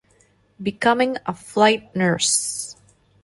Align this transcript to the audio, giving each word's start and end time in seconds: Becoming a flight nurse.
Becoming 0.59 1.17
a 1.27 1.33
flight 1.35 1.95
nurse. 1.95 2.75